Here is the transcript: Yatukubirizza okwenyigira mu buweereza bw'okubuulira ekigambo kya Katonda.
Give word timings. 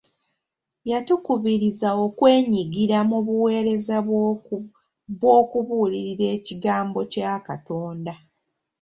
Yatukubirizza 0.91 1.89
okwenyigira 2.05 2.97
mu 3.09 3.17
buweereza 3.25 3.97
bw'okubuulira 5.19 6.25
ekigambo 6.37 6.99
kya 7.11 7.31
Katonda. 7.47 8.13